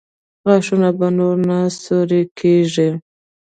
[0.47, 2.89] غاښونه به نور نه سوري کېږي؟